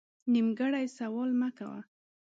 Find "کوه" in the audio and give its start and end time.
1.57-1.79